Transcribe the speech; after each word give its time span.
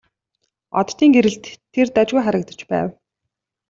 Оддын 0.79 1.09
гэрэлд 1.15 1.43
тэр 1.73 1.87
дажгүй 1.95 2.21
харагдаж 2.23 2.59
байв. 2.71 2.89